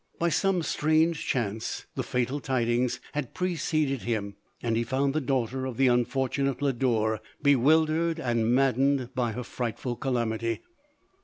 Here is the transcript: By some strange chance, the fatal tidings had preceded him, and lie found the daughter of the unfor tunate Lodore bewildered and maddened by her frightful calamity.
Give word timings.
By 0.17 0.29
some 0.29 0.63
strange 0.63 1.27
chance, 1.27 1.85
the 1.93 2.01
fatal 2.01 2.39
tidings 2.39 2.99
had 3.11 3.35
preceded 3.35 4.01
him, 4.01 4.35
and 4.63 4.75
lie 4.75 4.83
found 4.83 5.13
the 5.13 5.21
daughter 5.21 5.67
of 5.67 5.77
the 5.77 5.85
unfor 5.85 6.27
tunate 6.27 6.59
Lodore 6.59 7.19
bewildered 7.43 8.19
and 8.19 8.47
maddened 8.51 9.13
by 9.13 9.33
her 9.33 9.43
frightful 9.43 9.95
calamity. 9.95 10.61